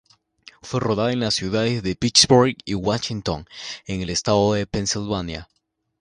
[0.63, 3.45] Fue rodada en las ciudades de Pittsburgh y Washington,
[3.85, 5.47] en el estado de Pensilvania.